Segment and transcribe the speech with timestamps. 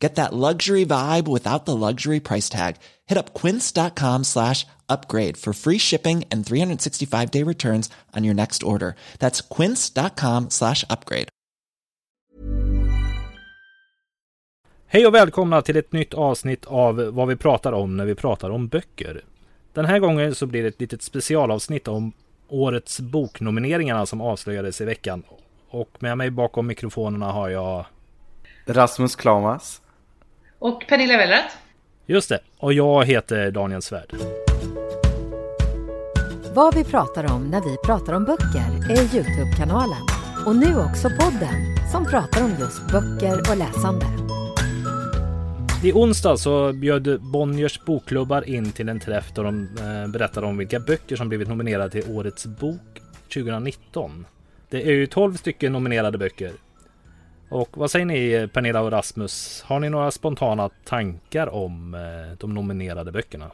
[0.00, 2.76] Get that luxury vibe without the luxury price tag.
[3.06, 8.62] Hit up quince.com slash upgrade for free shipping and 365 day returns on your next
[8.62, 8.94] order.
[9.18, 11.28] That's quince.com slash upgrade.
[14.86, 18.50] Hej och välkomna till ett nytt avsnitt av vad vi pratar om när vi pratar
[18.50, 19.24] om böcker.
[19.72, 22.12] Den här gången så blir det ett litet specialavsnitt om
[22.48, 25.22] årets boknomineringarna som avslöjades i veckan.
[25.68, 27.84] Och med mig bakom mikrofonerna har jag
[28.66, 29.82] Rasmus Klamas.
[30.60, 31.54] Och Pernilla Wellrath.
[32.06, 34.14] Just det, och jag heter Daniel Svärd.
[36.54, 40.02] Vad vi pratar om när vi pratar om böcker är Youtube-kanalen.
[40.46, 44.06] Och nu också podden som pratar om just böcker och läsande.
[45.84, 50.56] I onsdag så bjöd Bonniers bokklubbar in till en träff där de eh, berättade om
[50.56, 53.00] vilka böcker som blivit nominerade till Årets bok
[53.34, 54.26] 2019.
[54.68, 56.52] Det är ju 12 stycken nominerade böcker.
[57.50, 59.62] Och vad säger ni Pernilla och Rasmus?
[59.66, 63.50] Har ni några spontana tankar om eh, de nominerade böckerna?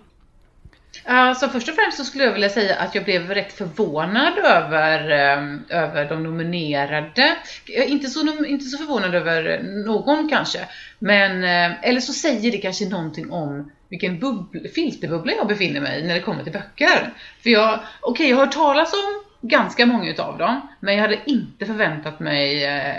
[1.04, 5.10] Alltså först och främst så skulle jag vilja säga att jag blev rätt förvånad över,
[5.10, 7.36] eh, över de nominerade.
[7.76, 10.68] Eh, inte så, inte så förvånad över någon kanske.
[10.98, 11.44] Men,
[11.82, 16.14] eller så säger det kanske någonting om vilken bubbl, filterbubbla jag befinner mig i när
[16.14, 17.12] det kommer till böcker.
[17.42, 20.68] För jag, okej okay, jag har hört talas om ganska många utav dem.
[20.80, 22.96] Men jag hade inte förväntat mig eh,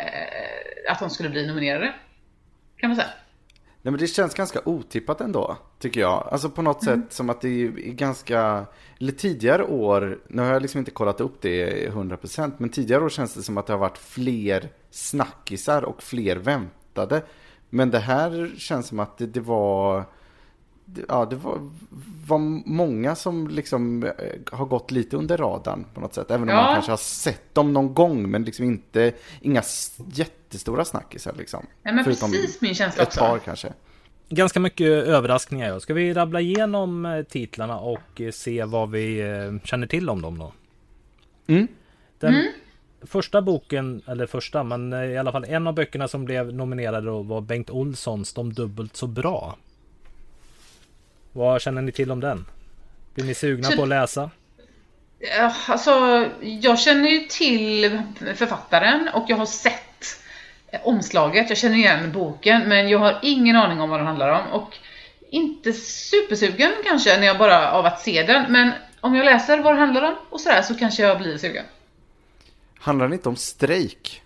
[0.87, 1.93] att de skulle bli nominerade.
[2.77, 3.09] Kan man säga.
[3.81, 6.29] Nej men det känns ganska otippat ändå, tycker jag.
[6.31, 7.01] Alltså på något mm.
[7.01, 8.65] sätt som att det är ganska,
[8.99, 13.09] eller tidigare år, nu har jag liksom inte kollat upp det 100% men tidigare år
[13.09, 17.23] känns det som att det har varit fler snackisar och fler väntade.
[17.69, 20.05] Men det här känns som att det, det var
[21.07, 21.69] ja, det var,
[22.27, 22.37] var
[22.69, 24.11] många som liksom eh,
[24.51, 26.31] har gått lite under radarn på något sätt.
[26.31, 26.61] Även om ja.
[26.61, 29.63] man kanske har sett dem någon gång, men liksom inte, inga
[30.13, 31.65] jättestora snackisar liksom.
[31.83, 33.19] Ja, men Förutom precis min känsla ett också.
[33.19, 33.73] Ett par kanske.
[34.29, 35.79] Ganska mycket överraskningar.
[35.79, 39.23] Ska vi rabbla igenom eh, titlarna och eh, se vad vi
[39.63, 40.53] känner till om dem då?
[41.47, 41.67] Mm.
[42.19, 42.51] Den mm.
[43.01, 47.21] första boken, eller första, men i alla fall en av böckerna som blev nominerade då
[47.21, 49.57] var Bengt Olssons De dubbelt så bra.
[51.37, 52.45] Vad känner ni till om den?
[53.13, 54.29] Blir ni sugna på att läsa?
[55.19, 58.01] Ja, alltså, jag känner ju till
[58.35, 60.21] författaren och jag har sett
[60.83, 61.49] omslaget.
[61.49, 64.47] Jag känner igen boken, men jag har ingen aning om vad den handlar om.
[64.51, 64.77] Och
[65.29, 68.51] inte supersugen kanske när jag bara av att se den.
[68.51, 68.71] Men
[69.01, 71.65] om jag läser vad det handlar om och sådär så kanske jag blir sugen.
[72.79, 74.21] Handlar det inte om strejk?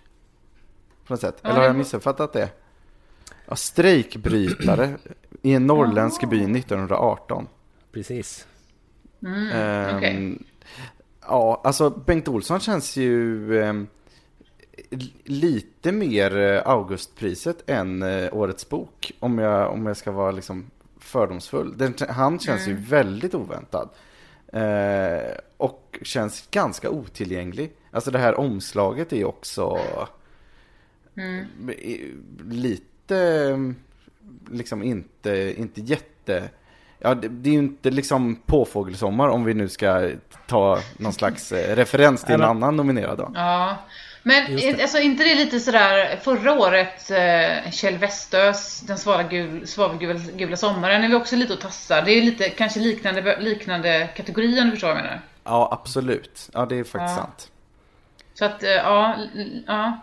[1.06, 1.44] På något sätt?
[1.44, 2.48] Eller har jag missuppfattat det?
[3.48, 4.96] Ja, strejkbrytare
[5.42, 7.46] i en norrländsk by 1918.
[7.92, 8.46] Precis.
[9.22, 10.38] Mm, um, okay.
[11.20, 13.86] Ja, alltså Bengt Olsson känns ju um,
[15.24, 19.12] lite mer eh, Augustpriset än uh, Årets bok.
[19.20, 21.74] Om jag, om jag ska vara liksom fördomsfull.
[21.78, 22.78] Den, han känns mm.
[22.78, 23.88] ju väldigt oväntad.
[24.54, 27.72] Uh, och känns ganska otillgänglig.
[27.90, 29.78] Alltså det här omslaget är också
[31.16, 31.46] mm.
[32.50, 33.74] lite inte,
[34.50, 36.48] liksom inte, inte jätte...
[36.98, 40.10] Ja, det, det är ju inte liksom påfågelsommar om vi nu ska
[40.46, 43.30] ta någon slags eh, referens till en annan nominerad då.
[43.34, 43.76] Ja,
[44.22, 48.98] men alltså inte det lite sådär förra året eh, Kjell Westös Den
[49.66, 52.02] svavelgula sommaren är vi också lite att tassa.
[52.02, 55.20] Det är lite kanske liknande, liknande kategori om du förstår vad jag menar.
[55.44, 56.50] Ja, absolut.
[56.52, 57.22] Ja, det är faktiskt ja.
[57.22, 57.50] sant.
[58.34, 59.16] Så att, eh, ja,
[59.66, 59.98] ja.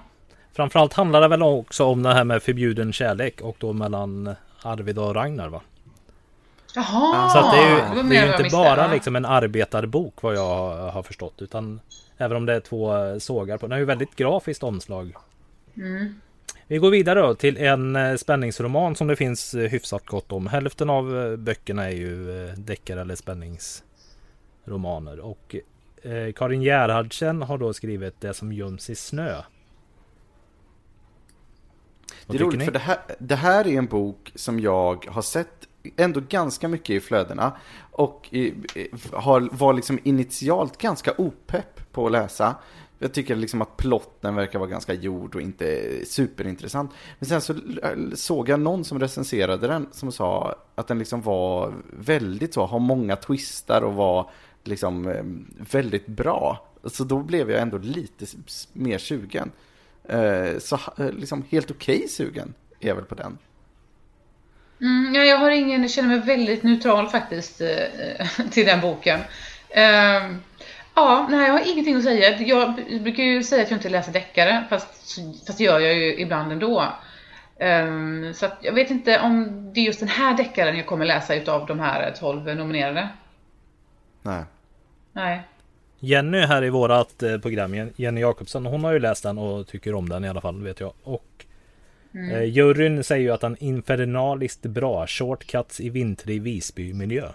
[0.59, 4.99] Framförallt handlar det väl också om det här med förbjuden kärlek och då mellan Arvid
[4.99, 5.61] och Ragnar va?
[6.75, 7.29] Jaha!
[7.29, 7.75] Så det är ju,
[8.09, 11.79] det är ju inte bara liksom en arbetarbok vad jag har förstått utan
[12.21, 13.65] Även om det är två sågar på.
[13.65, 15.13] Den har ju väldigt grafiskt omslag.
[15.77, 16.13] Mm.
[16.67, 20.47] Vi går vidare då till en eh, spänningsroman som det finns eh, hyfsat gott om.
[20.47, 25.19] Hälften av eh, böckerna är ju deckare eller spänningsromaner.
[25.19, 25.55] Och
[26.35, 29.41] Karin Gerhardsen har då skrivit Det som göms i snö.
[32.27, 32.65] Det är roligt ni?
[32.65, 36.89] för det här, det här är en bok som jag har sett ändå ganska mycket
[36.89, 37.57] i flödena.
[37.91, 38.53] Och i,
[39.13, 42.55] har, var liksom initialt ganska opepp på att läsa.
[42.99, 46.91] Jag tycker liksom att plotten verkar vara ganska gjord och inte superintressant.
[47.19, 47.55] Men sen så
[48.15, 52.79] såg jag någon som recenserade den som sa att den liksom var väldigt så, har
[52.79, 54.29] många twistar och var
[54.63, 55.23] liksom eh,
[55.71, 56.65] väldigt bra.
[56.85, 58.25] Så då blev jag ändå lite
[58.73, 59.51] mer sugen.
[60.09, 63.37] Eh, så eh, liksom helt okej sugen är jag väl på den.
[64.81, 69.19] Mm, ja, jag har ingen, jag känner mig väldigt neutral faktiskt eh, till den boken.
[69.69, 70.41] Ehm,
[70.95, 72.39] ja, nej, jag har ingenting att säga.
[72.39, 74.87] Jag brukar ju säga att jag inte läser deckare, fast,
[75.47, 76.93] fast det gör jag ju ibland ändå.
[77.59, 81.35] Ehm, så jag vet inte om det är just den här deckaren jag kommer läsa
[81.35, 83.09] utav de här 12 nominerade.
[84.21, 84.43] Nej.
[85.13, 85.41] Nej.
[85.99, 89.67] Jenny här i vårat eh, program, Jen- Jenny Jakobsson, hon har ju läst den och
[89.67, 90.93] tycker om den i alla fall, vet jag.
[91.03, 91.45] Och
[92.31, 95.07] eh, juryn säger ju att den infernaliskt bra.
[95.07, 97.29] Shortcuts i vintrig Visby-miljö.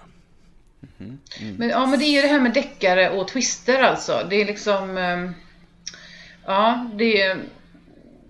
[1.58, 4.26] Men, ja, men det är ju det här med deckare och twister alltså.
[4.30, 4.96] Det är liksom...
[4.98, 5.34] ehm,
[6.46, 7.38] ja, det är...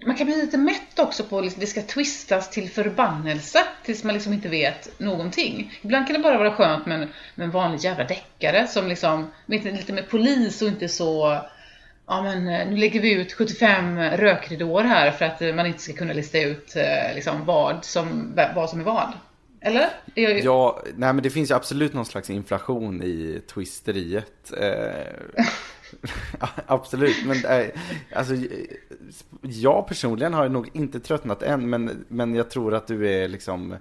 [0.07, 4.15] Man kan bli lite mätt också på att det ska twistas till förbannelse tills man
[4.15, 5.79] liksom inte vet någonting.
[5.83, 9.31] Ibland kan det bara vara skönt med en, med en vanlig jävla deckare som liksom,
[9.47, 11.39] lite mer polis och inte så
[12.07, 15.79] Ja men eh, nu lägger vi ut 75 rökridåer här för att eh, man inte
[15.83, 19.13] ska kunna lista ut eh, liksom vad som, vad som är vad.
[19.61, 19.89] Eller?
[20.15, 24.53] Ju- Ja, nej men det finns ju absolut någon slags inflation i twisteriet.
[24.61, 25.45] Eh,
[26.67, 27.67] absolut, men eh,
[28.15, 28.35] alltså,
[29.43, 33.77] jag personligen har nog inte tröttnat än, men, men jag tror att du är liksom,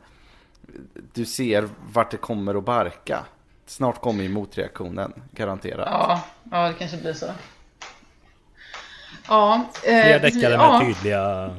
[1.13, 3.25] du ser vart det kommer att barka.
[3.65, 5.87] Snart kommer ju motreaktionen, garanterat.
[5.91, 6.21] Ja,
[6.51, 7.27] ja det kanske blir så.
[9.27, 11.55] Ja, Fler eh, deckare ja, med tydliga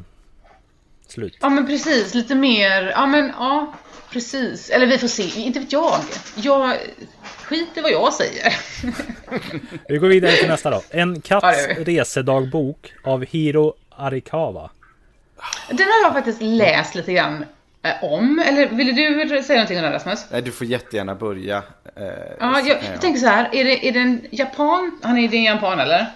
[1.15, 1.37] slut.
[1.41, 3.73] Ja men precis, lite mer, ja men ja,
[4.11, 4.71] precis.
[4.71, 6.01] Eller vi får se, inte vet jag.
[6.35, 6.77] Jag
[7.45, 8.57] skit i vad jag säger.
[9.89, 10.83] Vi går vidare till nästa då.
[10.91, 14.71] En katts resedagbok av Hiro Arikawa.
[15.69, 17.45] Den har jag faktiskt läst lite grann
[17.83, 18.43] eh, om.
[18.47, 18.93] Eller ville
[19.25, 20.25] du säga någonting om den Rasmus?
[20.31, 21.57] Nej, du får jättegärna börja.
[21.97, 22.03] Eh,
[22.41, 24.99] Ja, jag, jag tänker så här, är det, är det en japan?
[25.03, 26.07] Han är det en japan eller?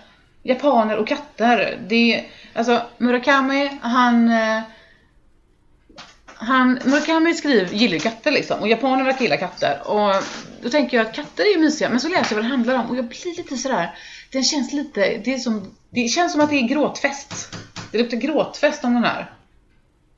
[0.42, 1.78] Japaner och katter.
[1.88, 4.32] Det är, alltså Murakami, han...
[6.40, 8.60] Han, Murakami skriver, gillar ju katter liksom.
[8.60, 9.82] Och japaner verkar gilla katter.
[9.84, 10.14] Och
[10.62, 12.74] då tänker jag att katter är ju mysiga men så läser jag vad det handlar
[12.74, 12.90] om.
[12.90, 13.94] Och jag blir lite sådär
[14.32, 17.56] Den känns lite, det är som, det känns som att det är gråtfest.
[17.92, 19.30] Det luktar gråtfest om den här.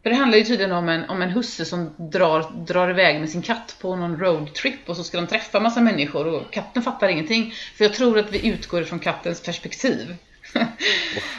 [0.03, 3.31] För det handlar ju tydligen om en, om en husse som drar, drar iväg med
[3.31, 7.09] sin katt på någon roadtrip och så ska de träffa massa människor och katten fattar
[7.09, 7.55] ingenting.
[7.77, 10.17] För jag tror att vi utgår från kattens perspektiv.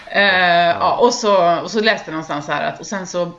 [0.05, 3.31] eh, ja, och, så, och så läste jag någonstans här att och sen så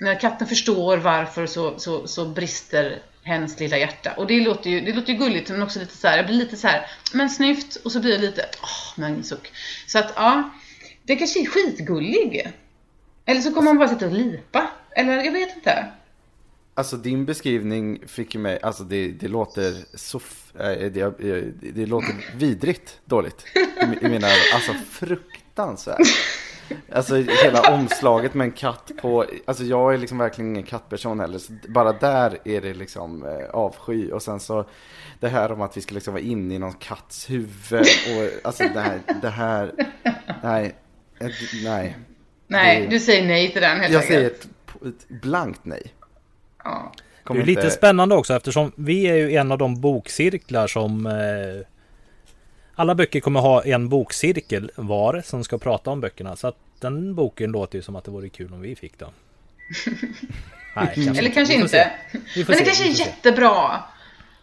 [0.00, 4.12] när katten förstår varför så, så, så brister hennes lilla hjärta.
[4.16, 6.36] Och det låter ju, det låter ju gulligt men också lite så här, jag blir
[6.36, 9.52] lite så här, men snyft och så blir jag lite, åh, men suck.
[9.86, 10.50] Så att ja,
[11.02, 12.52] det kanske är skitgullig.
[13.26, 14.70] Eller så kommer man bara sitta och lipa.
[14.96, 15.86] Eller jag vet inte.
[16.74, 21.40] Alltså din beskrivning fick ju mig, alltså det, det låter så, f- äh, det, det,
[21.72, 23.44] det låter vidrigt dåligt.
[23.54, 24.36] I, i mina öron.
[24.54, 25.98] Alltså fruktansvärt.
[26.92, 31.38] Alltså hela omslaget med en katt på, alltså jag är liksom verkligen ingen kattperson heller.
[31.38, 34.10] Så bara där är det liksom eh, avsky.
[34.10, 34.64] Och sen så
[35.20, 37.80] det här om att vi ska liksom vara inne i någon katts huvud.
[37.80, 39.72] Och alltså det här, det här,
[40.42, 40.74] nej,
[41.64, 41.96] nej.
[42.46, 44.44] Nej, Det- du säger nej till den helt Jag säger ett,
[44.86, 45.82] ett blankt nej.
[46.64, 46.92] Ja.
[47.28, 51.06] Det är lite inte- spännande också eftersom vi är ju en av de bokcirklar som
[51.06, 51.12] eh,
[52.80, 56.36] alla böcker kommer ha en bokcirkel var som ska prata om böckerna.
[56.36, 58.92] Så att den boken låter ju som att det vore kul om vi fick.
[60.76, 61.92] Nej, kanske Eller kanske inte.
[62.12, 63.84] Men det se, kanske är jättebra.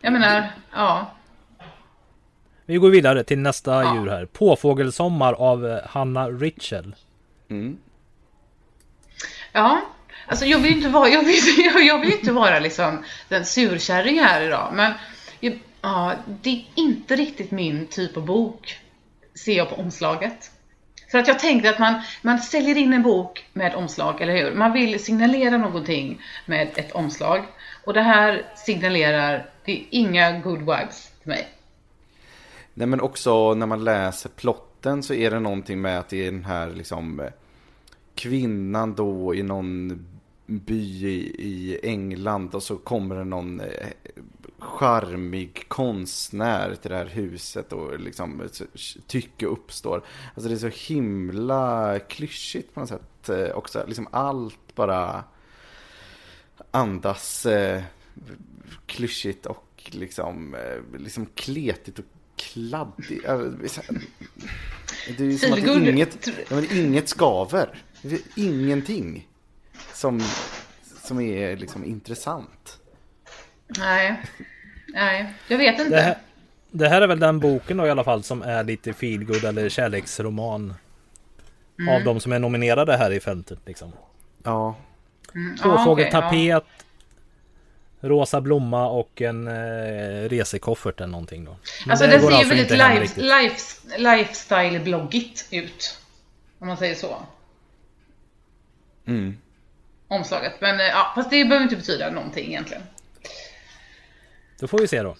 [0.01, 1.11] Jag menar, ja.
[2.65, 3.95] Vi går vidare till nästa Ja.
[3.95, 4.25] djur här.
[4.25, 6.95] Påfågelsommar av eh, Hanna Ritchell.
[7.49, 7.77] Mm.
[9.51, 9.81] Ja,
[10.27, 14.19] alltså jag vill inte vara, jag vill, jag, jag vill inte vara liksom den surkärring
[14.19, 14.93] här idag, men
[15.39, 18.77] jag, ja, det är inte riktigt min typ av bok,
[19.35, 20.51] ser jag på omslaget.
[21.11, 24.55] För att jag tänkte att man, man säljer in en bok med omslag, eller hur?
[24.55, 27.45] Man vill signalera någonting med ett omslag.
[27.85, 31.47] Och det här signalerar, det är inga good vibes till mig.
[32.73, 36.31] Nej men också när man läser plotten så är det någonting med att det är
[36.31, 37.21] den här liksom
[38.15, 40.05] kvinnan då i någon
[40.45, 41.07] by
[41.37, 43.67] i, England och så kommer det någon eh,
[44.59, 48.49] charmig konstnär till det här huset och liksom
[49.07, 50.03] tycke uppstår.
[50.35, 53.83] Alltså det är så himla klyschigt på något sätt eh, också.
[53.87, 55.23] Liksom allt bara
[56.71, 57.81] andas eh,
[58.85, 63.23] klyschigt och liksom, eh, liksom kletigt och kladdigt.
[63.23, 63.37] Ja,
[63.67, 64.01] så här-
[65.17, 67.83] Det är ju som att inget, men inget skaver.
[68.35, 69.27] Ingenting
[69.93, 70.21] som,
[71.03, 72.79] som är liksom intressant.
[73.67, 74.21] Nej,
[74.87, 75.95] nej, jag vet inte.
[75.95, 76.17] Det här,
[76.71, 79.69] Det här är väl den boken då i alla fall som är lite feelgood eller
[79.69, 80.73] kärleksroman.
[81.89, 83.91] Av de som är nominerade här i fältet liksom.
[84.43, 84.75] Ja,
[85.61, 86.63] Tvåfågeltapet.
[88.01, 91.55] Rosa blomma och en eh, resekoffert eller någonting då.
[91.85, 95.99] Men Alltså det ser ju väldigt inte hem life, life, lifestyle-bloggigt ut.
[96.59, 97.17] Om man säger så.
[99.07, 99.37] mm.
[100.07, 100.53] Omslaget.
[100.61, 102.83] Men eh, ja, fast det behöver inte betyda någonting egentligen.
[104.59, 105.15] Då får vi se då.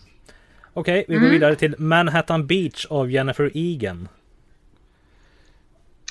[0.74, 1.25] Okej, vi Mm.
[1.27, 4.08] går vidare till Manhattan Beach av Jennifer Egan.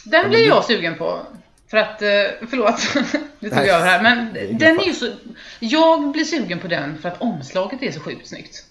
[0.04, 1.26] Den blir jag sugen på.
[1.70, 2.08] För att, eh,
[2.50, 2.94] förlåt,
[3.38, 4.02] nu tog jag över här.
[4.02, 5.12] Men den är ju så...
[5.60, 8.64] Jag blir sugen på den för att omslaget är så sjukt snyggt.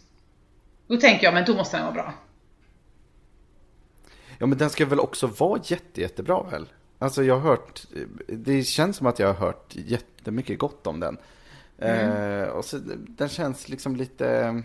[0.88, 2.14] Då tänker jag, men då måste den vara bra.
[4.38, 6.66] ja men den ska väl också vara jätte, jättebra väl?
[7.00, 7.82] Alltså jag har hört,
[8.28, 11.18] det känns som att jag har hört jättemycket gott om den.
[11.80, 12.42] Mm.
[12.42, 14.64] Eh, och så, den känns liksom lite,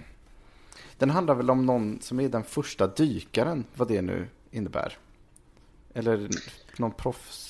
[0.99, 4.99] den handlar väl om någon som är den första dykaren, vad det nu innebär.
[5.95, 6.29] Eller
[6.76, 7.50] någon proffs.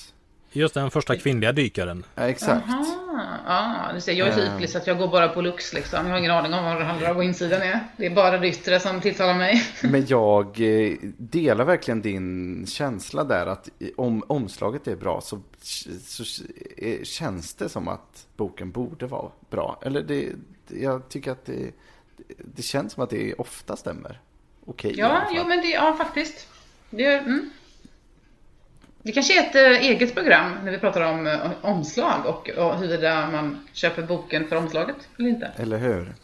[0.52, 2.04] Just den första kvinnliga dykaren.
[2.14, 2.68] Ja, exakt.
[2.68, 5.72] Aha, ja, du ser, jag är så ytlig så att jag går bara på lux
[5.72, 6.06] liksom.
[6.06, 7.80] Jag har ingen aning om vad det handlar om på insidan är.
[7.96, 9.62] Det är bara det yttre som tilltalar mig.
[9.82, 15.42] Men jag eh, delar verkligen din känsla där att om omslaget är bra så,
[16.04, 16.44] så
[16.76, 19.78] eh, känns det som att boken borde vara bra.
[19.82, 20.28] Eller det,
[20.68, 21.70] jag tycker att det,
[22.38, 24.20] det känns som att det ofta stämmer.
[24.66, 26.48] Okej alla Ja, jo men det, ja faktiskt.
[26.90, 27.50] Det, mm.
[29.02, 32.78] Det kanske är ett äh, eget program när vi pratar om äh, omslag och, och
[32.78, 35.50] huruvida man köper boken för omslaget eller inte.
[35.56, 36.14] Eller hur?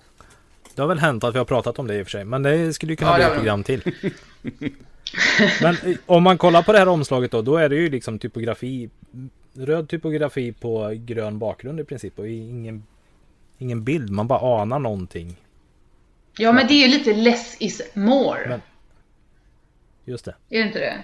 [0.75, 2.25] Det har väl hänt att vi har pratat om det i och för sig.
[2.25, 3.83] Men det skulle ju kunna Ja, bli ett program till.
[5.62, 7.42] men eh, om man kollar på det här omslaget då.
[7.42, 8.90] Då är det ju liksom typografi.
[9.54, 12.18] Röd typografi på grön bakgrund i princip.
[12.18, 12.87] Och ingen,
[13.59, 14.11] ingen bild.
[14.11, 15.37] Man bara anar någonting.
[16.38, 18.49] Ja, men det är ju lite less is more.
[18.49, 18.62] Men-
[20.04, 20.35] Just det.
[20.50, 21.02] Är det inte det?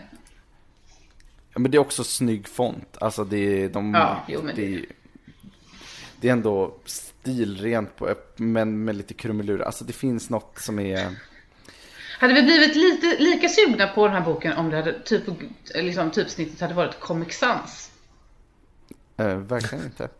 [1.54, 2.96] Ja, men det är också snygg font.
[3.00, 3.94] Alltså det är de...
[3.94, 4.84] Ja, jo, men det, är-
[6.20, 9.64] det är ändå stilrent på, men med lite krumelurer.
[9.64, 11.10] Alltså det finns något som är...
[12.18, 15.22] Hade vi blivit lite lika sugna på den här boken om det hade typ,
[15.74, 17.90] liksom, typsnittet hade varit Comic Sans?
[19.16, 20.08] Eh, verkligen inte.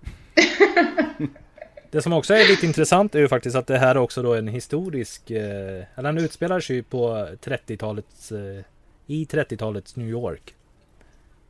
[1.91, 4.35] Det som också är lite intressant är ju faktiskt att det här är också då
[4.35, 5.31] en historisk...
[5.31, 8.33] Eh, eller den utspelar sig ju på 30-talets...
[8.33, 8.65] Eh,
[9.07, 10.55] I 30-talets New York.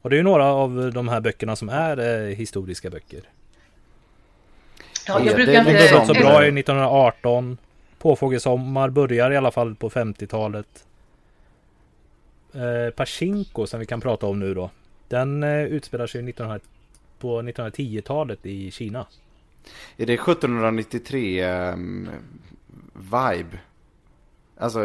[0.02, 3.20] Och det är ju några av de här böckerna som är eh, historiska böcker.
[5.06, 5.72] Ja, Ja, jag brukar inte...
[5.72, 7.58] Det liksom- går så bra i 1918.
[7.98, 10.84] Påfågelsommar börjar i alla fall på 50-talet.
[12.54, 14.70] Eh, Pachinko som vi kan prata om nu då.
[15.08, 16.60] Den eh, utspelar sig 1900,
[17.18, 19.06] på 1910-talet i Kina.
[19.96, 22.08] Är det 1793 ehm,
[22.94, 23.58] vibe?
[24.58, 24.80] Alltså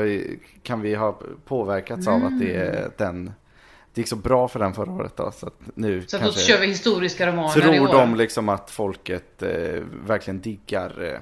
[0.63, 3.31] kan vi ha påverkats av att det är den...
[3.97, 5.31] Det gick så bra för den förra året då.
[5.31, 6.51] Så att nu Så att då kanske...
[6.51, 7.93] kör vi historiska romaner i Tror år.
[7.93, 9.49] de liksom att folket eh,
[10.05, 11.19] verkligen diggar eh,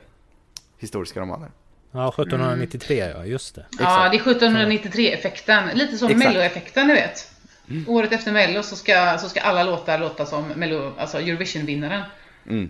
[0.78, 1.52] historiska romaner?
[1.92, 3.66] Ja, 1793 ja, just det.
[3.80, 5.70] Ja, det är 1793-effekten.
[5.74, 6.20] Lite som.
[6.20, 7.32] Mello-effekten, ni vet.
[7.88, 12.04] Året efter Mello så ska, så ska alla låtar låta som Mello, alltså Eurovision-vinnaren.
[12.50, 12.70] Mm.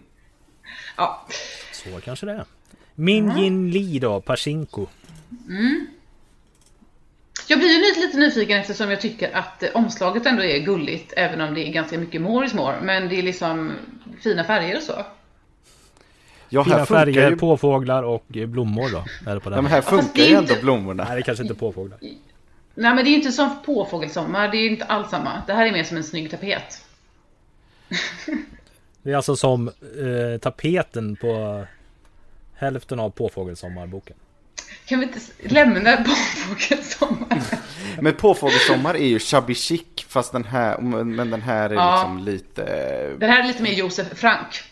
[0.97, 1.27] Ja.
[1.71, 2.45] Så kanske det är.
[2.95, 4.87] Min Jin Lee då, Pachinko.
[7.47, 11.13] Jag blir ju lite, lite nyfiken eftersom jag tycker att eh, omslaget ändå är gulligt,
[11.17, 12.75] även om det är ganska mycket more is more.
[12.81, 13.71] Men det är liksom
[14.21, 15.05] fina färger och så.
[16.49, 17.37] Ja, Fina färger, ju...
[17.37, 19.29] påfåglar och eh, blommor då.
[19.31, 19.63] Är det på Ja, den.
[19.63, 21.03] men här funkar är ju inte- ändå blommorna.
[21.07, 21.99] Nej, det kanske inte är påfåglar.
[22.77, 25.41] Nej men det är inte som påfågelsommar, det är inte alls samma.
[25.47, 26.85] Det här är mer som en snygg tapet.
[29.03, 31.63] Det är alltså som eh, tapeten på
[32.55, 34.15] hälften av Påfågelsommarboken.
[34.85, 37.43] Kan vi inte lämna påfågelsommar?
[38.01, 41.95] Men påfågelsommar är ju shabby chic, fast den här, men den här är Ja.
[41.95, 42.63] liksom lite...
[43.19, 44.63] Den här är lite mer Josef Frank.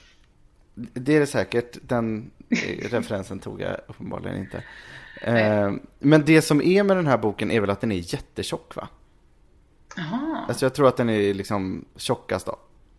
[0.75, 4.63] Det är det säkert, den eh, referensen tog jag uppenbarligen inte.
[5.21, 8.75] Eh, men det som är med den här boken är väl att den är jättetjock
[8.75, 8.87] va?
[9.95, 10.45] Jaha.
[10.47, 12.47] Alltså jag tror att den är liksom tjockast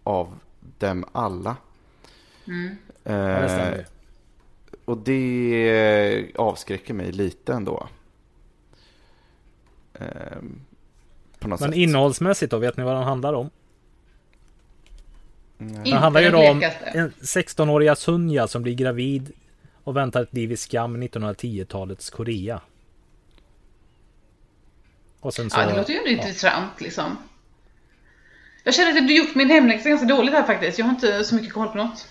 [0.05, 0.39] av
[0.79, 1.57] dem alla.
[2.45, 2.53] Ja,
[3.49, 3.85] stämmer Eh, ju.
[4.85, 7.89] Och det avskräcker mig lite ändå.
[9.95, 10.07] Eh,
[11.39, 11.79] på något Men sätt.
[11.79, 13.51] innehållsmässigt då, vet ni vad den handlar om?
[15.59, 19.33] Inte Den handlar ju om en 16-åriga Sunja som blir gravid
[19.85, 22.61] och väntar ett liv i skam i 1910-talets Korea.
[25.21, 25.61] Och sen så...
[25.61, 27.17] Ja, det låter ju ändå intressant liksom.
[28.65, 30.79] Jag känner att du gjort min hemläxa ganska dåligt här faktiskt.
[30.79, 32.09] Jag har inte så mycket koll på något.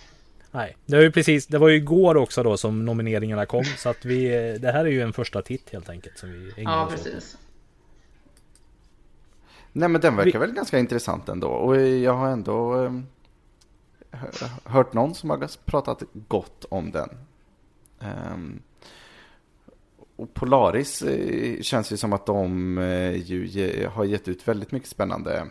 [0.56, 3.64] Nej, det var ju precis, det var ju igår också då som nomineringarna kom.
[3.66, 4.28] Så att vi,
[4.62, 6.18] det här är ju en första titt helt enkelt.
[6.18, 6.92] Som vi Ja, åt.
[6.92, 7.38] precis.
[9.72, 11.48] Nej men den verkar Vi- väl ganska intressant ändå.
[11.48, 12.92] Och jag har ändå eh,
[14.12, 17.10] hö- hört någon som har pratat gott om den.
[18.00, 18.62] Ehm,
[20.16, 24.72] och Polaris eh, känns ju som att de eh, ju ge, har gett ut väldigt
[24.72, 25.48] mycket spännande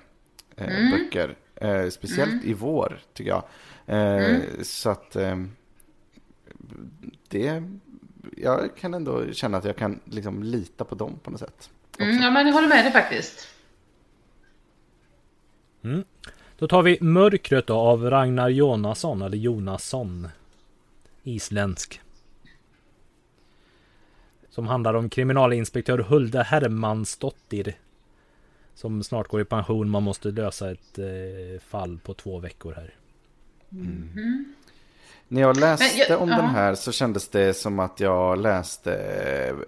[0.56, 1.36] eh, böcker.
[1.62, 3.44] Eh, speciellt i vår tycker jag.
[3.86, 5.36] Eh, Så att eh,
[7.28, 7.62] det,
[8.36, 11.70] jag kan ändå känna att jag kan liksom lita på dem på något sätt.
[11.98, 13.48] Mm, ja, men jag håller med dig faktiskt.
[16.58, 20.28] Då tar vi Mörkret då av Ragnar Jonasson, eller Jonasson.
[21.22, 22.00] Isländsk.
[24.50, 27.76] Som handlar om kriminalinspektör Hulda Hermansdottir.
[28.74, 29.90] Som snart går i pension.
[29.90, 32.94] Man måste lösa ett eh, fall på två veckor här.
[35.28, 36.36] När jag läste jag- om ja.
[36.36, 38.94] den här så kändes det som att jag läste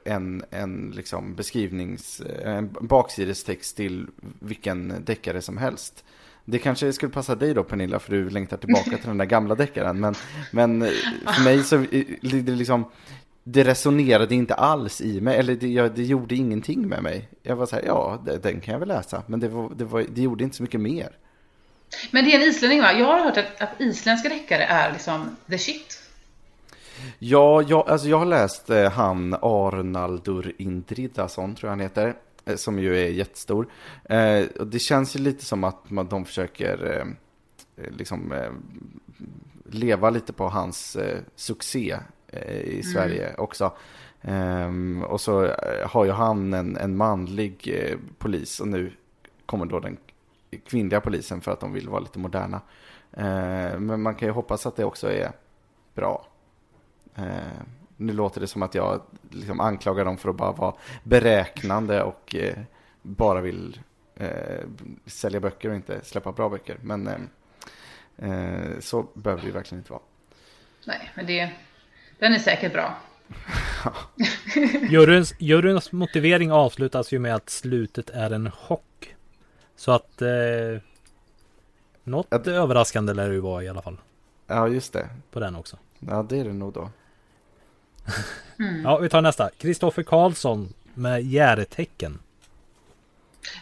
[0.04, 4.06] en, en liksom beskrivnings, en baksidestext till
[4.40, 6.04] vilken deckare som helst.
[6.44, 9.54] Det kanske skulle passa dig då Pernilla för du längtar tillbaka till den där gamla
[9.54, 10.00] deckaren.
[10.00, 10.14] Men,
[10.50, 10.80] men
[11.26, 11.76] för mig så
[12.22, 12.84] det liksom,
[13.44, 17.28] det resonerade inte alls i mig, eller det, jag, det gjorde ingenting med mig.
[17.42, 19.84] Jag var så här, ja det- den kan jag väl läsa, men det, var, det,
[19.84, 21.16] var, det gjorde inte så mycket mer.
[22.10, 22.92] Men det är en islänning va?
[22.92, 26.00] Jag har hört att, att isländska deckare är liksom the shit.
[27.18, 32.14] Ja, jag, alltså jag har läst eh, han Arnaldur Indridason, tror jag han heter.
[32.44, 33.68] eh, Som ju är jättestor.
[34.04, 36.98] Eh, och det känns ju lite som att man, de försöker
[37.76, 38.50] eh, liksom eh,
[39.70, 41.96] leva lite på hans eh, succé
[42.64, 43.72] i Sverige också.
[44.22, 48.92] Ehm, och så eh, har ju han en, en manlig eh, polis och nu
[49.46, 49.96] kommer då den
[50.66, 52.60] kvinnliga polisen för att de vill vara lite moderna.
[53.12, 55.32] Eh, men man kan ju hoppas att det också är
[55.94, 56.26] bra.
[57.14, 57.24] Eh,
[57.96, 59.00] nu låter det som att jag
[59.30, 62.58] liksom anklagar dem för att bara vara beräknande och eh,
[63.02, 63.80] bara vill
[64.14, 64.64] eh,
[65.06, 66.78] sälja böcker och inte släppa bra böcker.
[66.82, 70.02] Men eh, eh, så behöver det ju verkligen inte vara.
[70.86, 71.52] Nej, men det,
[72.18, 72.96] den är säkert bra.
[74.90, 79.14] Juryns, juryns motivering avslutas ju med att slutet är en chock.
[79.76, 80.22] Så att...
[80.22, 80.28] Eh,
[82.04, 83.96] något Att- överraskande lär det ju vara i alla fall.
[84.46, 85.08] Ja, just det.
[85.30, 85.78] På den också.
[85.98, 86.90] Ja, det är det nog då.
[88.84, 89.50] Ja, vi tar nästa.
[89.58, 92.18] Kristoffer Karlsson med Järetecken.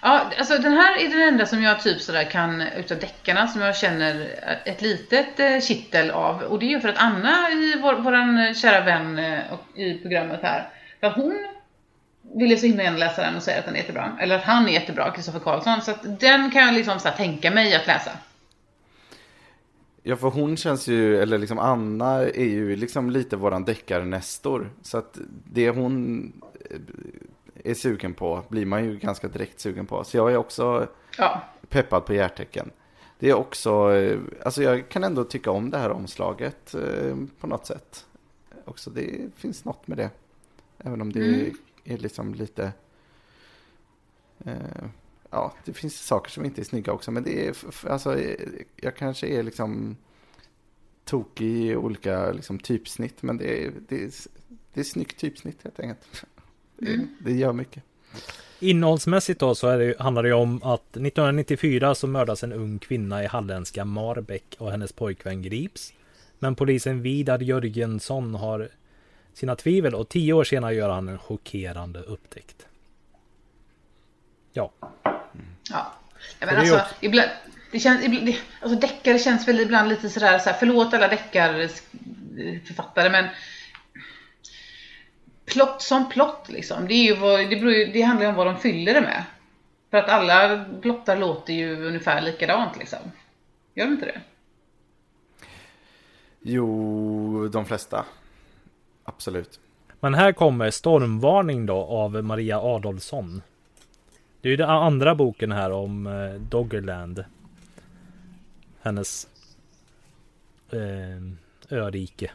[0.03, 3.61] Ja, alltså den här är den enda som jag typ sådär kan, utav deckarna, som
[3.61, 4.29] jag känner
[4.65, 6.43] ett litet eh, kittel av.
[6.43, 9.41] Och det är ju för att Anna, i vår, våran kära vän eh,
[9.75, 10.69] i programmet här,
[11.01, 11.49] för att hon
[12.35, 14.17] ville så himla gärna läsa den och säga att den är jättebra.
[14.21, 15.83] Eller att han är jättebra, Kristoffer Karlsson.
[15.83, 18.11] Så att den kan jag liksom såhär tänka mig att läsa.
[20.03, 24.71] Ja, för hon känns ju, eller liksom Anna är ju liksom lite våran deckarnestor.
[24.83, 25.19] Så att
[25.53, 26.33] det hon
[27.65, 30.05] är sugen på blir man ju ganska direkt sugen på.
[30.05, 32.71] Så jag är också Ja, peppad på hjärtecken.
[33.19, 37.47] Det är också, eh, alltså jag kan ändå tycka om det här omslaget eh, på
[37.47, 38.07] något sätt.
[38.65, 40.11] Också det finns något med det.
[40.79, 41.53] Även om det
[41.85, 42.73] är liksom lite,
[44.45, 44.85] eh,
[45.31, 47.11] ja det finns saker som inte är snygga också.
[47.11, 47.57] Men det är,
[47.91, 48.21] alltså
[48.77, 49.97] jag kanske är liksom
[51.05, 53.23] tokig i olika liksom, typsnitt.
[53.23, 54.11] Men det är, det är,
[54.73, 56.25] det är snyggt typsnitt helt enkelt.
[56.83, 57.83] Det, det gör mycket.
[58.61, 62.79] Innehållsmässigt då så är det, handlar det ju om att 1994 så mördas en ung
[62.79, 65.93] kvinna i halländska Marbäck och hennes pojkvän grips.
[66.39, 68.69] Men polisen Vidar Jörgensson har
[69.35, 72.67] sina tvivel och tio år senare gör han en chockerande upptäckt.
[74.53, 74.89] Ja, ja.
[74.91, 74.91] Och
[75.71, 75.93] ja
[76.39, 77.31] det men alltså, också- ibland,
[77.73, 81.09] det känns, ibland, det, alltså deckare känns väl ibland lite sådär, så här, förlåt alla
[81.09, 83.29] deckarförfattare men
[85.53, 86.89] plott som plott liksom.
[86.89, 89.25] Det, är ju vad, det, beror det handlar ju om vad de fyller det med.
[89.91, 92.99] För att alla plottar låter ju ungefär likadant liksom.
[93.75, 94.21] Gör de inte det?
[96.41, 98.05] Jo, de flesta.
[99.05, 99.61] Absolut.
[100.01, 103.43] men här kommer Stormvarning då av Maria Adolfsson.
[104.41, 107.25] Det är ju den andra boken här om eh, Doggerland.
[108.83, 109.29] Hennes
[110.71, 112.31] eh, örike.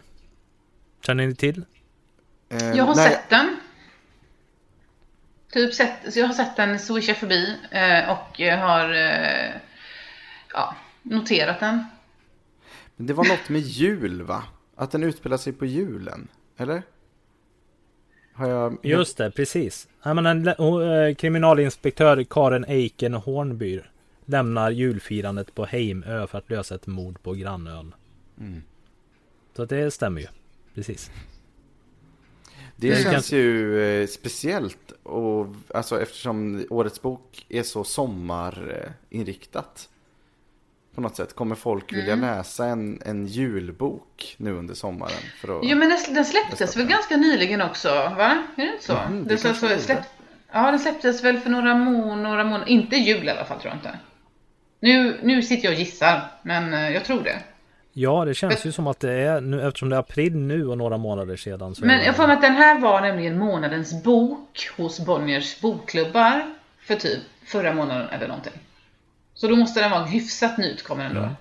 [1.06, 1.66] Känner ni till?
[2.50, 3.60] Eh, Jag har nej, sett den.
[5.52, 9.52] Typ sett, så jag har sett den swisha förbi eh, och jag har eh,
[10.54, 11.86] ja, noterat den.
[12.96, 14.44] Men det var något med jul va?
[14.76, 16.84] Att den utspelar sig på julen, eller?
[18.34, 18.78] Har jag...
[18.84, 19.88] Just det, precis.
[20.04, 23.82] Ja, men en, eh, kriminalinspektör Karen Eiken Hornby
[24.26, 27.94] lämnar julfirandet på Heimö för att lösa ett mord på grannön.
[29.56, 30.28] Så det stämmer ju.
[30.76, 31.12] Precis.
[32.80, 39.90] Det Det känns ju eh, speciellt och, alltså, eftersom årets bok är så sommarinriktat.
[40.96, 41.36] På något sätt.
[41.36, 45.12] Kommer folk vilja läsa en, en julbok nu under sommaren?
[45.42, 45.64] För att...
[45.64, 48.44] Jo men den, släpptes väl ganska nyligen också va?
[48.56, 48.94] Är det inte så?
[48.94, 50.00] Mhm, det det så, så släpp,
[50.52, 53.74] ja den släpptes väl för några, må, några månader, inte jul i alla fall tror
[53.74, 54.00] jag inte.
[54.80, 57.44] Nu, nu sitter jag och gissar men eh, jag tror det.
[58.00, 60.78] Ja, det känns ju som att det är nu eftersom det är april nu och
[60.78, 61.76] några månader sedan.
[61.82, 66.96] Men jag får mig att den här var nämligen månadens bok hos Bonniers bokklubbar för
[66.96, 68.54] typ förra månaden eller någonting.
[69.34, 71.20] Så då måste den vara hyfsat nyutkommen ändå.
[71.22, 71.34] Mm.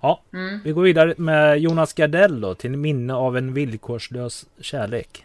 [0.00, 0.60] Ja, Mm.
[0.64, 5.24] vi går vidare med Jonas Gardell då, till minne av en villkorslös kärlek.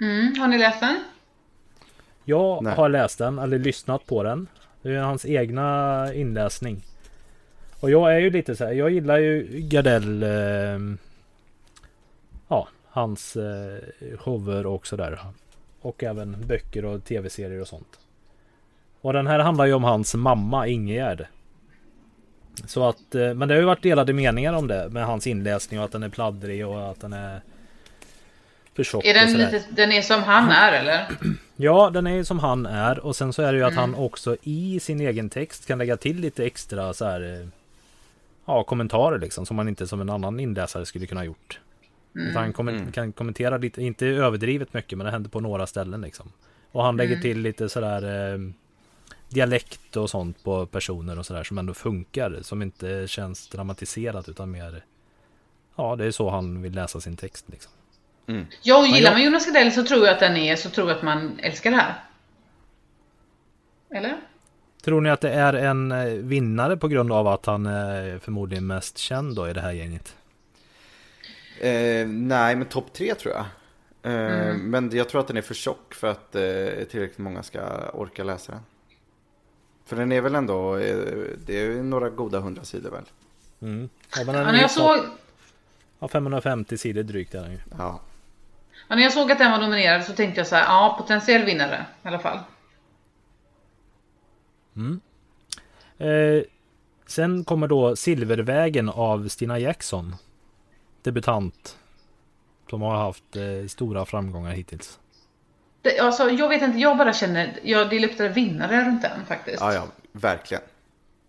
[0.00, 1.04] Mm, har ni läst den?
[2.24, 2.74] Jag Nej.
[2.76, 4.46] har läst den, eller lyssnat på den.
[4.82, 6.82] Det är hans egna inläsning.
[7.80, 10.22] Och jag är ju lite så här, jag gillar ju Gardell.
[10.22, 10.78] Eh,
[12.48, 13.78] ja, hans eh,
[14.18, 15.18] shower och sådär.
[15.80, 17.98] Och även böcker och tv-serier och sånt.
[19.00, 21.26] Och den här handlar ju om hans mamma Ingegärd.
[22.66, 25.80] Så att, eh, men det har ju varit delade meningar om det med hans inläsning
[25.80, 27.40] och att den är pladdrig och att den är
[28.74, 31.06] för tjock Är den, lite, den är som han är eller?
[31.60, 33.88] Ja, den är ju som han är och sen så är det ju att han
[33.88, 34.00] Mm.
[34.00, 37.48] också i sin egen text kan lägga till lite extra så här eh,
[38.44, 41.60] Ja, kommentarer liksom som man inte som en annan inläsare skulle kunna ha gjort.
[42.14, 42.28] Mm.
[42.28, 46.00] Utan han kommen- kan kommentera lite, inte överdrivet mycket men det händer på några ställen
[46.00, 46.32] liksom.
[46.72, 47.22] Och han lägger Mm.
[47.22, 48.38] till lite sådär eh,
[49.28, 52.38] dialekt och sånt på personer och sådär som ändå funkar.
[52.42, 54.84] Som inte känns dramatiserat utan mer
[55.76, 57.72] Ja, det är så han vill läsa sin text liksom.
[58.62, 60.88] Ja, och gillar jag- man Jonas Gardell så tror jag att den är så tror
[60.88, 61.94] jag att man älskar det här.
[63.90, 64.16] Eller?
[64.82, 68.66] Tror ni att det är en eh, vinnare på grund av att han är förmodligen
[68.66, 70.16] mest känd då i det här gänget?
[71.60, 73.44] Eh, nej, men topp tre tror jag.
[73.44, 73.48] Eh,
[74.02, 74.70] Mm.
[74.70, 76.42] Men jag tror att den är för tjock för att eh,
[76.90, 77.60] tillräckligt många ska
[77.92, 78.60] orka läsa den.
[79.86, 80.96] För den är väl ändå, eh,
[81.46, 83.04] det är några goda hundra sidor väl?
[83.62, 83.88] Mm.
[84.16, 84.98] Ja, men Ja, den ju jag såg,
[85.98, 87.58] ja, 550 sidor drygt är den ju.
[87.78, 88.00] Ja.
[88.88, 91.44] Ja, när jag såg att den var nominerad så tänkte jag så här, ja, potentiell
[91.44, 92.38] vinnare i alla fall.
[95.98, 96.42] Eh,
[97.06, 100.16] sen kommer då Silvervägen av Stina Jackson.
[101.02, 101.78] Debutant.
[102.70, 104.98] Som har haft eh, stora framgångar hittills.
[105.82, 109.60] Det, alltså, jag vet inte, jag bara känner, ja, det luktar vinnare runt den faktiskt.
[109.60, 110.62] ja, ja, verkligen.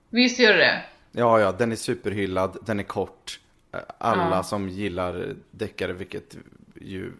[0.09, 0.81] Visst gör det det?
[1.11, 3.39] Ja, ja, den är superhyllad, den är kort.
[3.71, 4.43] Eh, Alla Ja.
[4.43, 6.37] som gillar deckare, vilket
[6.81, 7.11] ju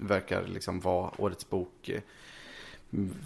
[0.00, 1.88] verkar liksom vara årets bok.
[1.88, 2.00] eh,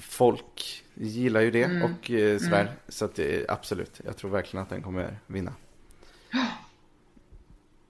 [0.00, 2.70] Folk gillar ju det och eh, sådär.
[2.88, 5.52] Så att det är absolut, jag tror verkligen att den kommer vinna.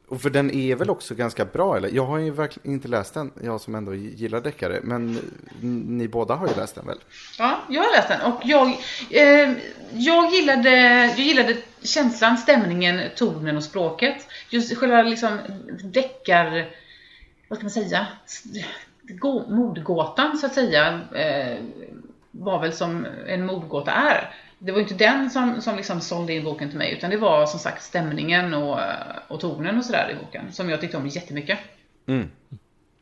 [0.09, 1.89] Och för den är väl också ganska bra, eller?
[1.93, 4.81] Jag har ju verkligen inte läst den, jag som ändå gillar deckare.
[4.83, 5.19] Men
[5.89, 6.99] ni båda har ju läst den väl?
[7.39, 8.69] Ja, jag har läst den och jag,
[9.11, 9.53] eh,
[9.93, 10.71] jag, gillade,
[11.07, 14.27] jag gillade känslan, stämningen, tonen och språket.
[14.51, 15.39] Just själva liksom
[15.85, 16.69] deckar,
[17.55, 18.07] vad ska man säga,
[19.03, 21.59] gå- mordgåtan så att säga eh,
[22.31, 24.35] var väl som en mordgåta är.
[24.59, 27.47] Det var inte den som, som liksom sålde in boken till mig utan det var
[27.47, 28.79] som sagt stämningen och,
[29.29, 31.59] och tonen och sådär i boken som jag tyckte om jättemycket.
[32.07, 32.31] Mm.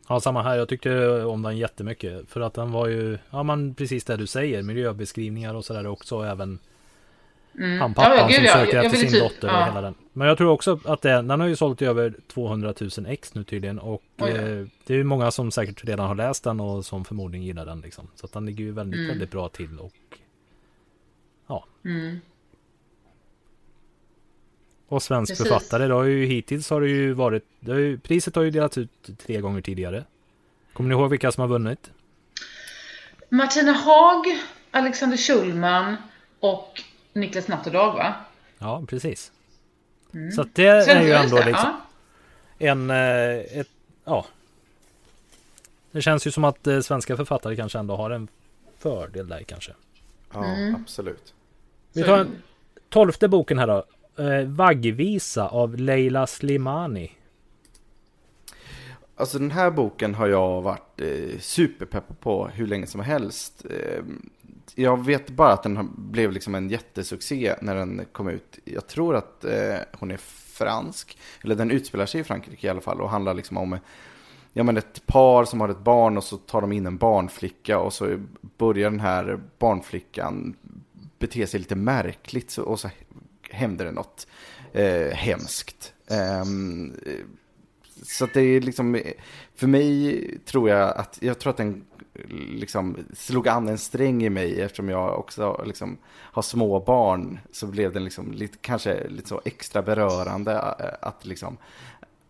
[0.08, 0.56] Ja, samma här.
[0.56, 2.30] Jag tyckte om den jättemycket.
[2.30, 4.62] För att den var ju, ja men precis det du säger.
[4.62, 6.16] Miljöbeskrivningar och sådär också.
[6.16, 6.58] Och även
[7.58, 8.52] han Ja, pappan ja, gud, som ja.
[8.52, 9.64] söker Jag efter ville sin typ- dotter och ja.
[9.64, 9.94] hela den.
[10.12, 13.34] Men jag tror också att det, den har ju sålt i över 200 000 ex
[13.34, 13.78] nu tydligen.
[13.78, 14.26] Och då.
[14.26, 17.66] eh, det är ju många som säkert redan har läst den och som förmodligen gillar
[17.66, 18.08] den liksom.
[18.14, 19.08] Så att den ligger ju väldigt, Mm.
[19.08, 19.78] väldigt bra till.
[19.78, 19.92] Och
[21.46, 21.64] ja.
[24.88, 25.48] Och svensk Precis.
[25.48, 28.50] författare, det har ju hittills har det ju varit, det har ju, priset har ju
[28.50, 28.90] delats ut
[29.26, 30.04] tre gånger tidigare.
[30.72, 31.90] Kommer ni ihåg vilka som har vunnit?
[33.28, 34.24] Martina Haag,
[34.70, 35.96] Alexander Schulman
[36.40, 38.14] och Niklas Natterdag va?
[38.58, 39.32] Ja, precis.
[40.34, 41.80] Så att det Sen- är ju ändå det, liksom
[42.58, 43.68] en, eh, ett,
[44.04, 44.26] ja.
[45.90, 48.28] Det känns ju som att eh, svenska författare kanske ändå har en
[48.78, 49.72] fördel där kanske.
[50.32, 50.74] Ja, Mm.
[50.74, 51.34] absolut.
[51.92, 52.42] Vi Så- tar en
[52.88, 53.84] tolfte boken här då.
[54.24, 57.12] Eh, Vaggvisa av Leila Slimani.
[59.16, 63.64] Alltså den här boken har jag varit eh, superpeppad på hur länge som helst.
[63.70, 64.02] Eh,
[64.74, 68.58] jag vet bara att den blev liksom en jättesuccé när den kom ut.
[68.64, 70.16] Jag tror att eh, hon är
[70.52, 73.80] fransk, eller den utspelar sig i Frankrike i alla fall och handlar liksom om eh,
[74.52, 77.78] ja, men ett par som har ett barn och så tar de in en barnflicka
[77.78, 78.18] och så
[78.58, 80.56] börjar den här barnflickan
[81.18, 82.90] bete sig lite märkligt så, och så
[83.50, 84.26] händer det något
[84.72, 85.92] eh, hemskt.
[86.10, 87.24] Ehm, eh,
[88.02, 89.12] så att det är liksom, eh,
[89.54, 91.84] för mig tror jag att, jag tror att den
[92.38, 97.66] liksom slog an en sträng i mig eftersom jag också liksom har små barn så
[97.66, 101.56] blev den liksom lite, kanske lite så extra berörande eh, att liksom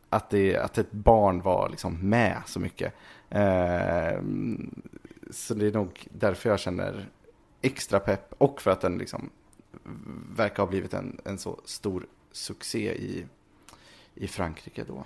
[0.08, 2.94] att, det, att ett barn var liksom med så mycket.
[3.30, 4.22] Eh,
[5.30, 7.08] så det är nog därför jag känner
[7.62, 9.30] extra pepp och för att den liksom
[10.36, 13.26] verkar ha blivit en, en så stor succé i,
[14.14, 15.04] i Frankrike då.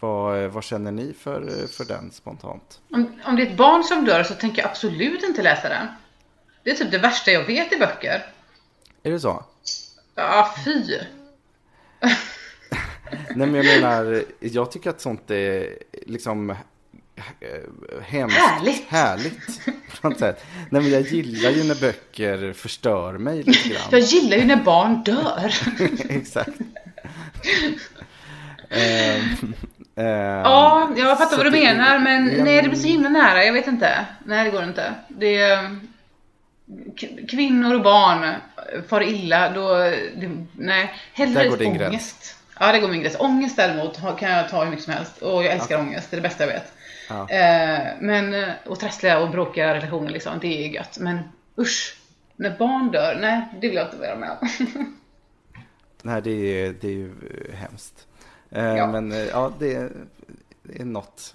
[0.00, 2.80] Vad, vad känner ni för, för den spontant?
[2.92, 5.86] Om, om det är ett barn som dör så tänker jag absolut inte läsa den.
[6.62, 8.26] Det är typ det värsta jag vet i böcker.
[9.02, 9.44] Är det så?
[10.14, 10.98] Ja, fy.
[13.34, 16.56] Nej men jag menar, jag tycker att sånt är liksom eh,
[18.02, 18.88] hemskt Härligt.
[18.88, 19.64] härligt
[20.00, 20.44] på något sätt.
[20.70, 24.00] Nej men jag gillar ju när böcker förstör mig lite Jag grann.
[24.00, 25.54] gillar ju när barn dör.
[26.08, 26.50] Exakt.
[28.70, 29.54] Ehm,
[29.96, 30.06] ehm,
[30.44, 33.44] Ja, jag fattar vad du det- menar, men ja, nej, det blir så himla nära.
[33.44, 34.06] Jag vet inte.
[34.24, 34.94] Nej, det går inte.
[35.08, 35.78] Det är,
[37.00, 38.34] k- kvinnor och barn
[38.88, 39.74] far illa, då...
[40.16, 42.36] Det, nej, hellre Där går din ångest.
[42.60, 43.16] Ja, det går min gräns.
[43.20, 45.22] Ångest däremot kan jag ta hur mycket som helst.
[45.22, 46.72] Och jag älskar ångest, det är det bästa jag vet.
[47.08, 47.30] Ja.
[47.30, 50.98] Eh, men, eh, och trassliga och bråkiga relationer liksom, det är gött.
[51.00, 51.18] Men
[51.58, 51.96] usch,
[52.36, 54.48] när barn dör, nej, det vill jag inte vara med om.
[56.02, 57.10] Nej, det är, det är ju
[57.50, 58.05] eh, hemskt.
[58.50, 58.86] Eh, Ja.
[58.92, 59.90] Men eh, ja, det är,
[60.62, 61.34] det är något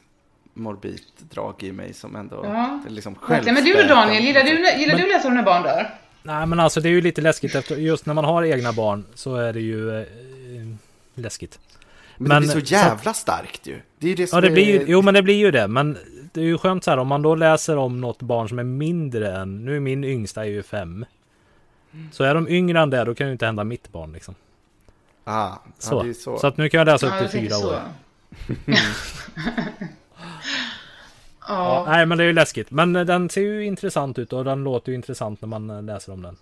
[0.53, 2.79] morbid drag i mig som ändå Ja.
[2.85, 3.55] är liksom Verkligen.
[3.55, 5.89] Men du då Daniel, gillar du, gillar du läsa om när barn dör?
[6.23, 9.05] Nej men alltså det är ju lite läskigt efter just när man har egna barn
[9.13, 10.05] så är det ju eh,
[11.15, 11.59] läskigt.
[12.17, 13.79] Men, Men- det blir så jävla starkt ju.
[13.99, 14.85] Det är ju det som Ja det blir ju, är...
[14.87, 15.67] jo men det blir ju det.
[15.67, 15.97] Men
[16.33, 18.63] det är ju skönt så här om man då läser om något barn som är
[18.63, 21.05] mindre än, nu är min yngsta är ju fem.
[22.11, 24.35] Så är de yngre än det då kan ju inte hända mitt barn liksom.
[25.23, 25.95] Ah, Så.
[25.95, 26.37] Ja, det är så.
[26.37, 26.47] så.
[26.47, 27.69] att nu kan jag läsa upp till fyra så.
[27.69, 27.73] år.
[28.65, 28.95] ja.
[31.47, 32.71] Ja, nej men det är ju läskigt.
[32.71, 35.83] Men eh, den ser ju intressant ut och den låter ju intressant när man eh,
[35.83, 36.37] läser om den.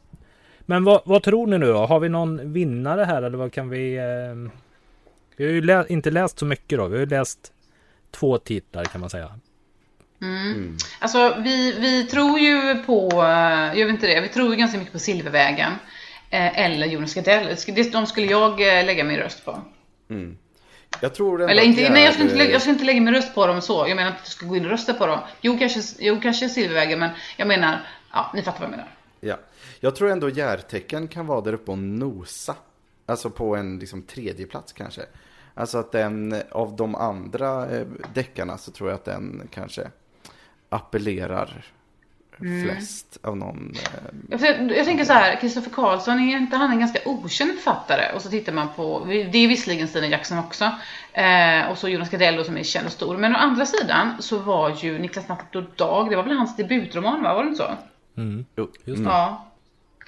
[0.61, 1.85] Men vad, vad tror ni nu då?
[1.85, 3.95] Har vi någon vinnare här eller vad kan vi...
[3.97, 4.51] Eh...
[5.37, 6.87] Vi har ju lä- inte läst så mycket då.
[6.87, 7.51] Vi har ju läst
[8.11, 9.29] två titlar kan man säga.
[10.99, 14.21] Alltså vi, vi tror ju på, eh, gör vi inte det?
[14.21, 15.71] Vi tror ju ganska mycket på Silvervägen.
[16.29, 17.55] Eh, Eller Jonas Gardell.
[17.91, 19.61] De skulle jag eh, lägga min röst på.
[21.01, 23.35] Jag tror Eller inte, nej jag skulle, inte lägga, jag skulle inte lägga min röst
[23.35, 23.85] på dem så.
[23.87, 25.19] Jag menar inte att du ska gå in och rösta på dem.
[25.41, 28.95] Jo kanske, jo, kanske Silvervägen men jag menar, ja ni fattar vad jag menar.
[29.19, 29.35] Ja.
[29.79, 32.55] Jag tror ändå Järtecken kan vara där uppe och nosa.
[33.05, 35.01] Alltså på en liksom, tredje plats kanske.
[35.53, 39.91] Alltså att den av de andra eh, deckarna så tror jag att den kanske
[40.69, 41.65] appellerar
[42.41, 42.63] Mm.
[42.69, 43.73] flest av någon.
[44.31, 48.15] Eh, Jag, jag tänker så här, Kristoffer Karlsson, är inte han en ganska okänd författare?
[48.15, 50.63] Och så tittar man på, det är visserligen Stina Jackson också,
[51.13, 53.17] eh, och så Jonas Gardell som är känd och stor.
[53.17, 56.57] Men å andra sidan så var ju Niklas Natt och Dag, det var väl hans
[56.57, 57.33] debutroman va?
[57.33, 57.71] Var det inte så?
[58.55, 59.11] jo, Just mm.
[59.11, 59.45] Ja.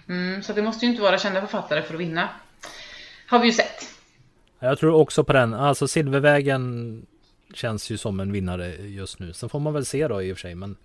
[0.09, 2.29] Mm, så det måste ju inte vara kända författare för att vinna.
[3.27, 3.89] Har vi ju sett.
[4.59, 5.53] Jag tror också på den.
[5.53, 7.05] Alltså Silvervägen
[7.53, 9.33] känns ju som en vinnare just nu.
[9.33, 10.55] Sen får man väl se då i och för sig.
[10.55, 10.75] Men,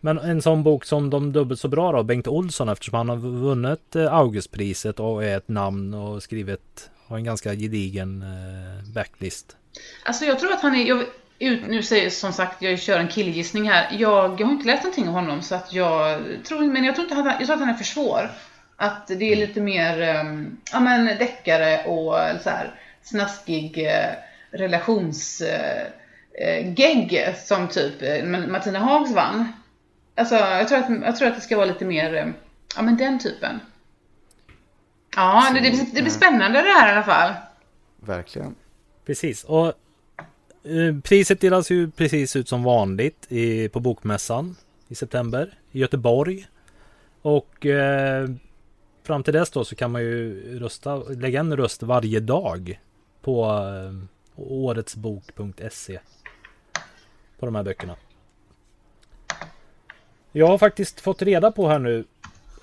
[0.00, 3.16] men en sån bok som de dubbelt så bra då, Bengt Olsson eftersom han har
[3.16, 9.56] vunnit eh, Augustpriset och är ett namn och skrivit har en ganska gedigen eh, backlist.
[10.04, 11.04] Alltså jag tror att han är, jag,
[11.38, 13.88] ut, nu säger som sagt, jag kör en killgissning här.
[13.98, 17.04] Jag, jag har inte läst någonting om honom så att jag tror, men jag tror
[17.04, 18.30] inte han, jag tror att han är för svår.
[18.76, 24.14] Att det är lite mer, um, ja men deckare och så här snaskig eh,
[24.50, 25.86] relations eh,
[26.40, 29.52] eh, gegg som typ eh, Martina Hags vann.
[30.18, 32.26] Alltså jag tror, att, jag tror att det ska vara lite mer, eh,
[32.76, 33.60] ja men den typen.
[35.16, 37.34] Ja, det, det, blir, det blir spännande det här i alla fall.
[38.00, 38.54] Verkligen.
[39.06, 39.44] Precis.
[39.44, 44.56] Och eh, priset delas ju precis ut som vanligt i, på Bokmässan
[44.88, 46.46] i september i Göteborg.
[47.22, 48.28] Och eh,
[49.02, 52.80] fram till dess då så kan man ju rösta, lägga en röst varje dag
[53.20, 54.04] på eh,
[54.36, 55.98] åretsbok.se.
[57.38, 57.96] På de här böckerna.
[60.32, 62.04] Jag har faktiskt fått reda på här nu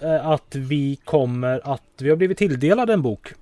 [0.01, 3.33] eh, att vi kommer att vi har blivit tilldelade en bok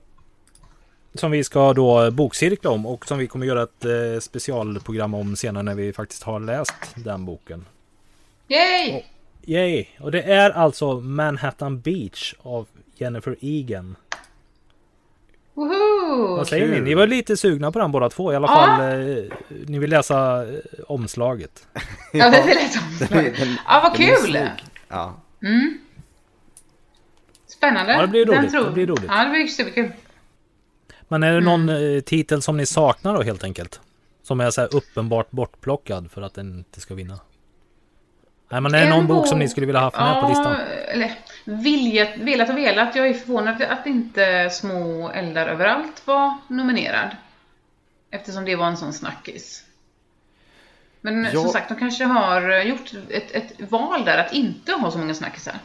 [1.13, 5.35] som vi ska då bokcirkla om och som vi kommer göra ett eh, specialprogram om
[5.35, 7.65] senare när vi faktiskt har läst den boken.
[8.47, 9.03] Yay!
[9.45, 9.85] Yay!
[9.99, 13.95] Och det är alltså Manhattan Beach av Jennifer Egan.
[15.53, 16.35] Woho!
[16.37, 16.75] Vad säger ni?
[16.75, 16.83] kul.
[16.83, 18.55] Ni var lite sugna på den båda två i alla Ja.
[18.55, 18.81] fall.
[18.81, 19.23] Eh,
[19.67, 21.67] ni vill läsa eh, omslaget.
[22.13, 24.25] Ja, det är lätt Den- den- Ja, vad den är kul!
[24.29, 24.49] snygg.
[24.87, 25.15] Ja.
[27.47, 27.91] Spännande.
[27.93, 28.51] Ja, det blir Den roligt.
[28.65, 29.05] Det blir roligt.
[29.07, 29.91] Ja, det blir superkul.
[31.07, 33.81] Men är det någon eh, titel som ni saknar då helt enkelt?
[34.23, 37.19] Som är så här uppenbart bortplockad för att den inte ska vinna?
[38.51, 40.27] Nej men är det En någon bok som bok- ni skulle vilja ha med på
[40.29, 40.55] listan?
[40.87, 41.11] Eller
[41.45, 42.95] viljet, velat och velat.
[42.95, 47.09] Jag är förvånad att inte Små eldar överallt var nominerad.
[48.11, 49.63] Eftersom det var en sån snackis.
[51.01, 51.31] Men Ja.
[51.31, 55.13] som sagt, de kanske har gjort ett, ett val där att inte ha så många
[55.13, 55.55] snackisar.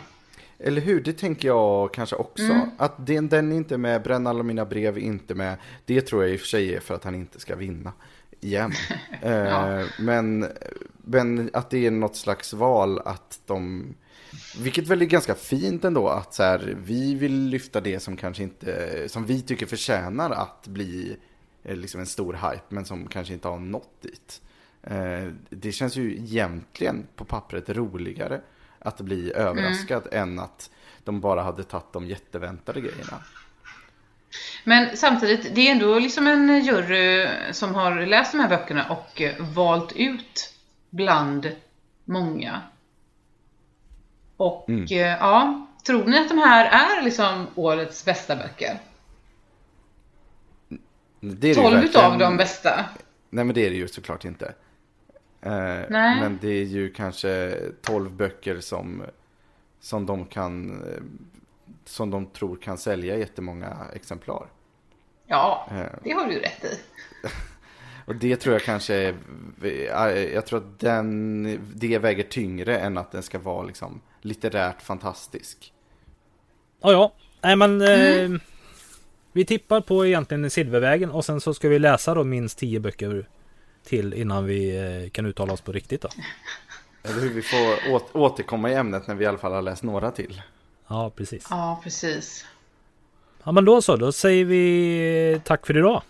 [0.59, 2.43] Eller hur, det tänker jag kanske också.
[2.43, 2.71] Mm.
[2.77, 5.57] Att den, den är inte med, Bränn alla mina brev är inte med.
[5.85, 7.93] Det tror jag i och för sig är för att han inte ska vinna.
[8.41, 8.73] Igen.
[9.23, 10.47] eh, men,
[10.97, 13.95] men att det är något slags val att de...
[14.59, 18.42] Vilket väl är ganska fint ändå att så här, vi vill lyfta det som kanske
[18.42, 21.16] inte, som vi tycker förtjänar att bli
[21.64, 24.40] eh, liksom en stor hype men som kanske inte har nått dit.
[24.83, 28.40] Eh, det känns ju egentligen på pappret roligare
[28.79, 30.70] att bli överraskad än att
[31.05, 33.22] de bara hade tagit de jätteväntade grejerna.
[34.64, 39.22] Men samtidigt, det är ändå liksom en jury som har läst de här böckerna och
[39.38, 40.55] valt ut
[40.90, 41.57] bland
[42.05, 42.62] många.
[44.38, 48.79] Och eh, ja, tror ni att de här är liksom årets bästa böcker?
[51.20, 52.85] Det är det ju 12 verkligen- utav de bästa.
[53.31, 54.55] Nej men det är det ju såklart inte.
[55.40, 55.53] Eh,
[55.88, 56.20] Nej.
[56.20, 59.03] Men det är ju kanske 12 böcker som,
[59.81, 61.03] som de kan eh,
[61.85, 64.46] som de tror kan sälja jättemånga exemplar.
[65.27, 65.87] Ja, Eh.
[66.05, 66.79] det har du rätt i.
[68.09, 69.14] Och det tror jag kanske är,
[69.62, 74.83] eh, jag tror att den, det väger tyngre än att den ska vara liksom litterärt
[74.83, 75.73] fantastisk.
[76.81, 77.12] Ja, ja.
[77.40, 77.81] Nej men...
[77.81, 78.35] Mm.
[78.35, 78.40] Eh,
[79.33, 83.29] vi tippar på egentligen Silvervägen och sen så ska vi läsa då minst 10 böcker
[83.85, 86.09] till innan vi eh, kan uttala oss på riktigt då.
[87.03, 89.83] Eller hur vi får åt, återkomma i ämnet när vi i alla fall har läst
[89.83, 90.42] några till.
[90.88, 91.47] Ja, precis.
[91.51, 92.47] Ja, precis.
[93.42, 96.03] Ja men då så, då säger vi tack för idag.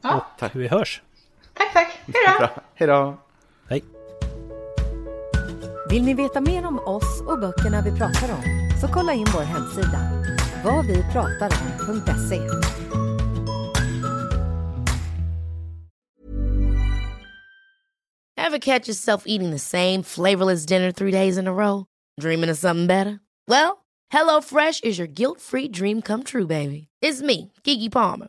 [0.00, 0.54] Ja, Tack.
[0.54, 1.02] Vi hörs.
[1.58, 1.98] Tack, tack.
[2.06, 2.38] Hej då!
[2.38, 3.16] Bra, hejdå!
[3.68, 3.84] Hej.
[5.90, 8.42] Vill ni veta mer om oss och böckerna vi pratar om
[8.80, 10.00] så kolla in vår hemsida,
[10.64, 12.40] vadvipratarom.se.
[18.36, 21.86] Ever catch yourself eating the same flavorless dinner three days in a row?
[22.20, 23.20] Dreaming of something better?
[23.48, 26.88] Well, HelloFresh is your guilt-free dream come true, baby.
[27.02, 28.28] It's me, Kiki Palmer.